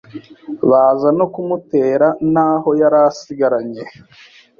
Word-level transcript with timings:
Baza 0.69 1.09
no 1.17 1.25
kumutera 1.33 2.07
n'aho 2.33 2.69
yari 2.81 2.97
asigaranye 3.09 3.83